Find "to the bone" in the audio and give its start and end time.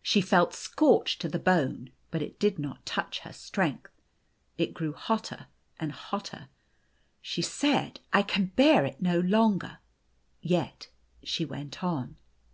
1.20-1.90